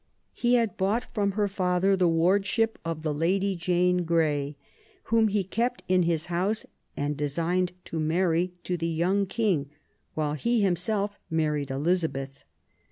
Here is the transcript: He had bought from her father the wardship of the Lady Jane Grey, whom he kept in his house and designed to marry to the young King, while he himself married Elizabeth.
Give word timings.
He 0.33 0.55
had 0.55 0.77
bought 0.77 1.05
from 1.13 1.33
her 1.33 1.47
father 1.47 1.95
the 1.95 2.07
wardship 2.07 2.79
of 2.83 3.03
the 3.03 3.13
Lady 3.13 3.55
Jane 3.55 3.97
Grey, 3.97 4.57
whom 5.03 5.27
he 5.27 5.43
kept 5.43 5.83
in 5.87 6.01
his 6.01 6.25
house 6.25 6.65
and 6.97 7.15
designed 7.15 7.73
to 7.85 7.99
marry 7.99 8.51
to 8.63 8.77
the 8.77 8.87
young 8.89 9.27
King, 9.27 9.69
while 10.15 10.33
he 10.33 10.59
himself 10.61 11.19
married 11.29 11.69
Elizabeth. 11.69 12.43